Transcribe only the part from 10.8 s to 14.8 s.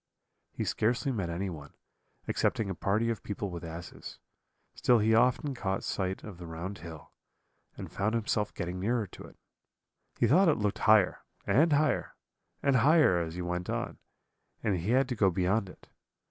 higher, and higher, and higher as he went on, and